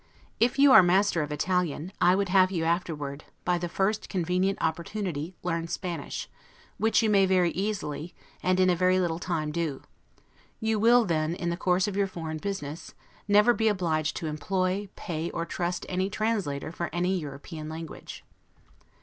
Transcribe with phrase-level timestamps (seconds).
[0.39, 4.57] If you are master of Italian, I would have you afterward, by the first convenient
[4.59, 6.27] opportunity, learn Spanish,
[6.79, 9.83] which you may very easily, and in a very little time do;
[10.59, 12.95] you will then, in the course of your foreign business,
[13.27, 18.25] never be obliged to employ, pay, or trust any translator for any European language.